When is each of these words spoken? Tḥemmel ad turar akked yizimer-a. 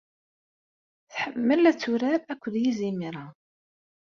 Tḥemmel 1.11 1.63
ad 1.69 1.77
turar 1.81 2.21
akked 2.31 2.53
yizimer-a. 2.63 3.25